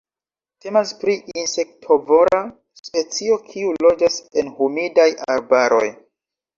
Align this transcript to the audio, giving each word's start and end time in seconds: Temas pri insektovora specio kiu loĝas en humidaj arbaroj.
Temas 0.63 0.93
pri 1.03 1.15
insektovora 1.41 2.41
specio 2.81 3.39
kiu 3.53 3.79
loĝas 3.87 4.21
en 4.45 4.53
humidaj 4.61 5.11
arbaroj. 5.39 5.89